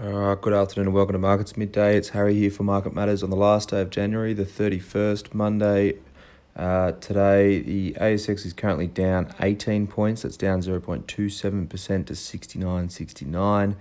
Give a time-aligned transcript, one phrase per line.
[0.00, 1.96] Right, good afternoon and welcome to Markets Midday.
[1.96, 5.94] It's Harry here for Market Matters on the last day of January, the 31st, Monday.
[6.54, 10.22] Uh, today, the ASX is currently down 18 points.
[10.22, 11.04] That's down 0.27%
[12.06, 13.74] to 69.69.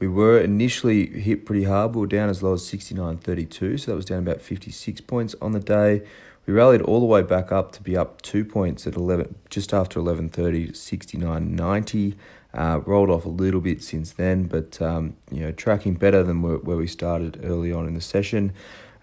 [0.00, 1.94] We were initially hit pretty hard.
[1.94, 5.52] We were down as low as 69.32, so that was down about 56 points on
[5.52, 6.02] the day.
[6.46, 9.72] We rallied all the way back up to be up two points at 11, just
[9.72, 12.16] after 11.30 to 69.90.
[12.54, 16.42] Uh, rolled off a little bit since then, but um, you know tracking better than
[16.42, 18.52] where, where we started early on in the session.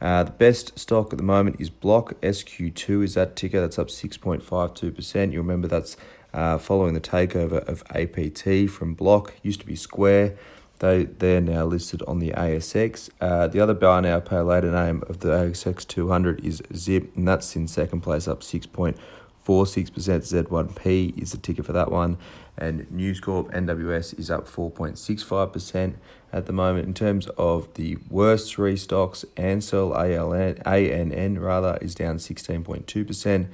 [0.02, 3.88] Uh, the best stock at the moment is Block SQ2 is that ticker that's up
[3.88, 5.34] 6.52%.
[5.34, 5.98] You remember that's
[6.34, 9.34] uh, following the takeover of APT from Block.
[9.42, 10.38] Used to be Square.
[10.80, 13.10] They they're now listed on the ASX.
[13.22, 17.28] Uh, the other buy now pay later name of the ASX 200 is Zip, and
[17.28, 18.96] that's in second place, up 6.46%.
[19.46, 22.18] Z1P is the ticker for that one
[22.60, 25.96] and News Corp NWS is up 4.65%
[26.32, 26.88] at the moment.
[26.88, 33.48] In terms of the worst three stocks, Ansell ALN, ANN rather is down 16.2%.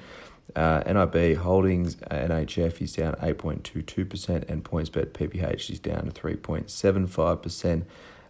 [0.56, 7.84] Uh, NIB Holdings NHF is down 8.22%, and PointsBet PBH is down 3.75%.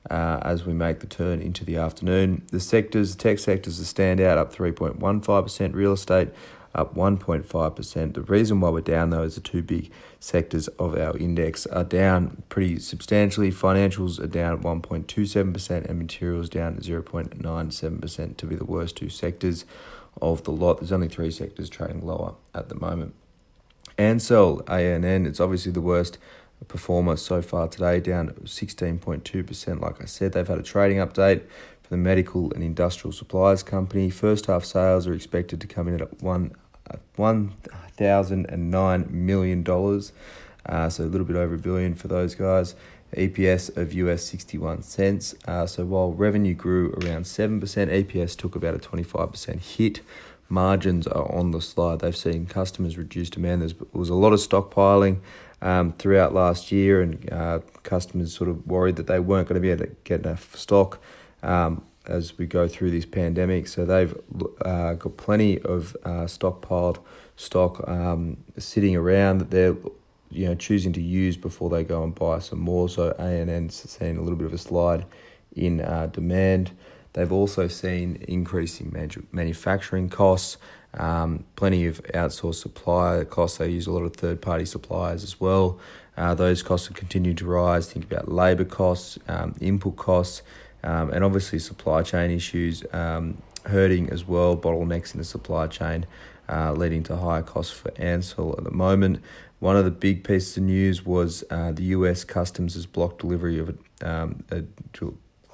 [0.10, 3.84] Uh, as we make the turn into the afternoon, the sectors, the tech sectors, are
[3.84, 6.30] standout up 3.15%, real estate
[6.76, 8.14] up 1.5%.
[8.14, 11.84] The reason why we're down, though, is the two big sectors of our index are
[11.84, 13.52] down pretty substantially.
[13.52, 19.66] Financials are down 1.27%, and materials down 0.97% to be the worst two sectors
[20.22, 20.80] of the lot.
[20.80, 23.14] There's only three sectors trading lower at the moment.
[23.98, 26.18] Ansell, ANN, it's obviously the worst
[26.68, 29.82] performer so far today, down 16.2%.
[29.82, 31.42] Like I said, they've had a trading update
[31.82, 34.10] for the medical and industrial supplies company.
[34.10, 36.56] First half sales are expected to come in at one
[37.18, 40.02] $1,009 million.
[40.68, 42.76] Uh, so a little bit over a billion for those guys.
[43.16, 45.36] EPS of US 61 cents.
[45.48, 50.02] Uh, so while revenue grew around 7%, EPS took about a 25% hit.
[50.50, 52.00] Margins are on the slide.
[52.00, 53.62] They've seen customers reduce demand.
[53.62, 55.20] There was a lot of stockpiling
[55.62, 59.62] um, throughout last year, and uh, customers sort of worried that they weren't going to
[59.62, 61.00] be able to get enough stock.
[61.42, 63.68] Um, as we go through this pandemic.
[63.68, 64.16] So they've
[64.64, 67.00] uh, got plenty of uh, stockpiled
[67.36, 69.76] stock um, sitting around that they're
[70.36, 72.90] you know choosing to use before they go and buy some more.
[72.90, 75.06] So ANN's seen a little bit of a slide
[75.56, 76.72] in uh, demand.
[77.14, 78.94] They've also seen increasing
[79.32, 80.58] manufacturing costs,
[80.96, 83.58] um, plenty of outsourced supply costs.
[83.58, 85.80] They use a lot of third party suppliers as well.
[86.18, 87.90] Uh, those costs have continued to rise.
[87.90, 90.42] Think about labour costs, um, input costs
[90.86, 96.06] um, and obviously supply chain issues um, hurting as well, bottlenecks in the supply chain,
[96.50, 99.22] uh, leading to higher costs for Ansell at the moment.
[99.60, 103.58] One of the big pieces of news was uh, the US Customs has blocked delivery
[103.60, 104.64] of um, a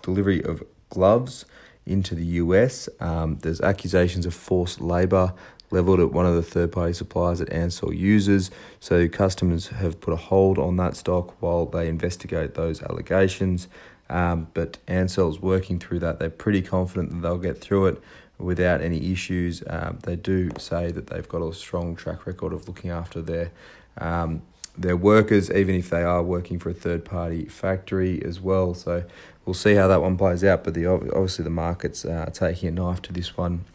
[0.02, 1.46] delivery of gloves
[1.86, 2.90] into the US.
[3.00, 5.34] Um, there's accusations of forced labour
[5.72, 8.52] leveled at one of the third party suppliers that Ansell uses.
[8.80, 13.68] So customers have put a hold on that stock while they investigate those allegations.
[14.10, 16.20] Um, but Ansell's working through that.
[16.20, 18.04] They're pretty confident that they'll get through it
[18.42, 19.64] without any issues.
[19.68, 23.52] Um, they do say that they've got a strong track record of looking after their
[23.98, 24.42] um,
[24.78, 28.74] their workers, even if they are working for a third party factory as well.
[28.74, 29.04] So
[29.46, 30.64] we'll see how that one plays out.
[30.64, 33.66] But the obviously the market's uh, taking a knife to this one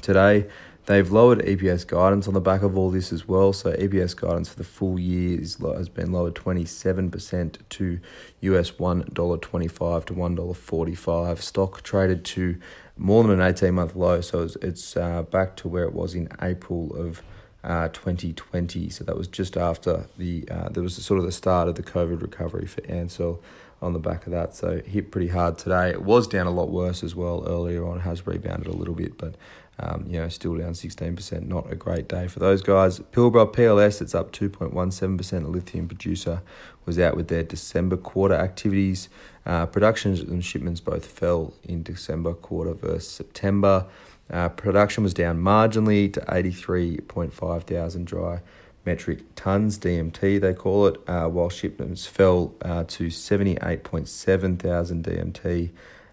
[0.00, 0.46] today.
[0.88, 3.52] They've lowered EPS guidance on the back of all this as well.
[3.52, 8.00] So EPS guidance for the full year is, has been lowered 27% to
[8.40, 11.38] US $1.25 to $1.45.
[11.42, 12.56] Stock traded to
[12.98, 14.20] more than an 18 month low.
[14.20, 17.22] So it's, it's uh, back to where it was in April of
[17.64, 18.90] uh, 2020.
[18.90, 21.82] So that was just after the, uh, there was sort of the start of the
[21.82, 23.42] COVID recovery for Ansell
[23.80, 24.54] on the back of that.
[24.54, 25.90] So hit pretty hard today.
[25.90, 29.16] It was down a lot worse as well earlier on, has rebounded a little bit,
[29.16, 29.34] but
[29.80, 31.46] um, you know, still down 16%.
[31.46, 32.98] Not a great day for those guys.
[32.98, 35.44] Pilbara PLS, it's up 2.17%.
[35.44, 36.42] A lithium producer
[36.84, 39.08] was out with their December quarter activities.
[39.46, 43.86] Uh, production and shipments both fell in December quarter versus September.
[44.30, 48.40] Uh, production was down marginally to 83.5 thousand dry
[48.84, 55.70] metric tons, DMT they call it, uh, while shipments fell uh, to 78.7 thousand DMT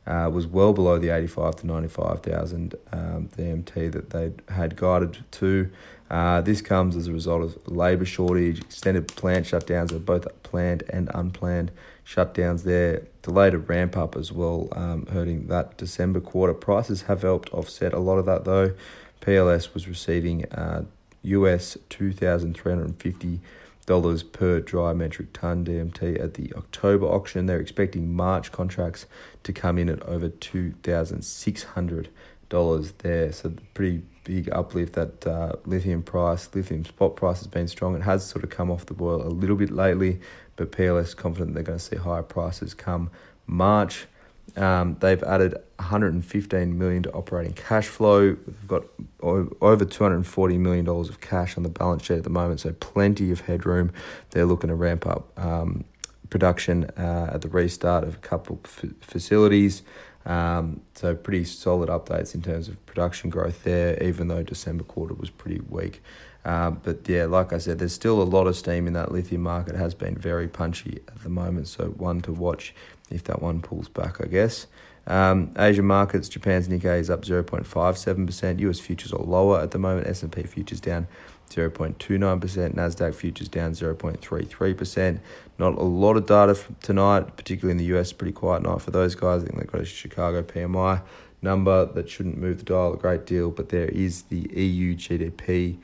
[0.07, 5.69] uh, was well below the 85 to 95,000 um, DMT that they had guided to.
[6.09, 10.83] Uh, this comes as a result of labour shortage, extended plant shutdowns, of both planned
[10.89, 11.71] and unplanned
[12.05, 16.53] shutdowns there, delayed a ramp up as well, um, hurting that December quarter.
[16.53, 18.73] Prices have helped offset a lot of that though.
[19.21, 20.83] PLS was receiving uh,
[21.25, 23.39] US 2,350
[23.85, 27.45] dollars per dry metric ton DMT at the October auction.
[27.45, 29.05] They're expecting March contracts
[29.43, 32.09] to come in at over two thousand six hundred
[32.49, 33.31] dollars there.
[33.31, 37.95] So pretty big uplift that uh, lithium price, lithium spot price has been strong.
[37.95, 40.19] It has sort of come off the boil a little bit lately,
[40.55, 43.11] but PLS confident they're going to see higher prices come
[43.45, 44.07] March.
[44.57, 48.37] Um, they've added 115 million to operating cash flow.
[48.45, 48.83] We've got
[49.21, 53.31] over 240 million dollars of cash on the balance sheet at the moment, so plenty
[53.31, 53.91] of headroom.
[54.31, 55.83] They're looking to ramp up um,
[56.29, 59.83] production uh, at the restart of a couple f- facilities.
[60.25, 65.13] Um, so pretty solid updates in terms of production growth there, even though December quarter
[65.13, 66.01] was pretty weak.
[66.45, 69.41] Um, but yeah, like I said, there's still a lot of steam in that lithium
[69.41, 69.75] market.
[69.75, 72.73] It has been very punchy at the moment, so one to watch
[73.09, 74.67] if that one pulls back, I guess.
[75.07, 78.59] Um, Asian markets, Japan's Nikkei is up 0.57%.
[78.59, 80.07] US futures are lower at the moment.
[80.07, 81.07] S&P futures down
[81.49, 82.75] 0.29%.
[82.75, 85.19] Nasdaq futures down 0.33%.
[85.59, 88.11] Not a lot of data tonight, particularly in the US.
[88.13, 89.43] Pretty quiet night for those guys.
[89.43, 91.01] I think they've got a Chicago PMI
[91.41, 95.77] number that shouldn't move the dial a great deal, but there is the EU GDP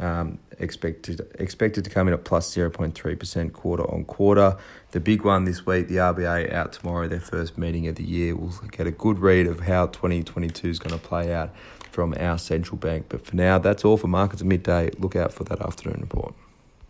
[0.00, 4.56] um, expected expected to come in at plus 0.3% quarter on quarter.
[4.92, 8.36] The big one this week, the RBA out tomorrow, their first meeting of the year.
[8.36, 11.54] We'll get a good read of how 2022 is going to play out
[11.90, 13.06] from our central bank.
[13.08, 14.90] But for now, that's all for markets at midday.
[14.98, 16.34] Look out for that afternoon report.